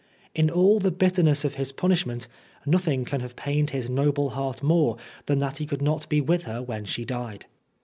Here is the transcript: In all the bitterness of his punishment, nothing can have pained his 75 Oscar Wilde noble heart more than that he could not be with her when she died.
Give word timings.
In 0.33 0.49
all 0.49 0.79
the 0.79 0.89
bitterness 0.89 1.45
of 1.45 1.53
his 1.61 1.71
punishment, 1.71 2.25
nothing 2.65 3.05
can 3.05 3.21
have 3.21 3.35
pained 3.35 3.69
his 3.69 3.83
75 3.83 3.85
Oscar 3.85 3.93
Wilde 3.93 4.07
noble 4.07 4.29
heart 4.31 4.63
more 4.63 4.97
than 5.27 5.37
that 5.37 5.57
he 5.59 5.67
could 5.67 5.83
not 5.83 6.09
be 6.09 6.19
with 6.19 6.45
her 6.45 6.59
when 6.59 6.85
she 6.85 7.05
died. 7.05 7.45